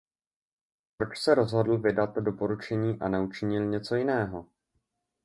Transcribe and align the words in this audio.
Proč 0.97 1.19
se 1.19 1.35
rozhodl 1.35 1.77
vydat 1.77 2.15
doporučení 2.17 2.99
a 3.01 3.09
neučinil 3.09 3.65
něco 3.65 3.95
jiného? 3.95 4.45